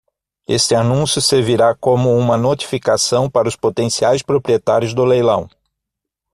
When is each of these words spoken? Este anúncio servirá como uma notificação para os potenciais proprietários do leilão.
Este 0.47 0.73
anúncio 0.75 1.21
servirá 1.21 1.75
como 1.75 2.17
uma 2.17 2.35
notificação 2.35 3.29
para 3.29 3.47
os 3.47 3.55
potenciais 3.55 4.23
proprietários 4.23 4.95
do 4.95 5.05
leilão. 5.05 5.47